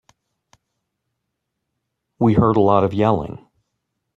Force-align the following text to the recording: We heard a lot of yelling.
We 2.17 2.33
heard 2.33 2.55
a 2.57 2.59
lot 2.59 2.83
of 2.83 2.91
yelling. 2.91 3.45